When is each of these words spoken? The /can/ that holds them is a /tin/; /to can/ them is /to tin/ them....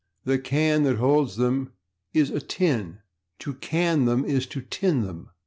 The 0.23 0.39
/can/ 0.39 0.83
that 0.85 0.95
holds 0.97 1.35
them 1.35 1.73
is 2.11 2.31
a 2.31 2.39
/tin/; 2.41 3.01
/to 3.39 3.59
can/ 3.59 4.05
them 4.05 4.25
is 4.25 4.47
/to 4.47 4.67
tin/ 4.67 5.03
them.... 5.03 5.29